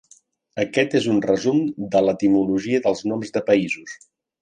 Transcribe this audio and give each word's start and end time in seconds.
Aquest 0.63 0.95
és 0.99 1.05
un 1.11 1.19
resum 1.27 1.61
de 1.97 2.03
l'etimologia 2.07 2.83
dels 2.89 3.07
noms 3.13 3.37
de 3.39 3.47
països. 3.55 3.99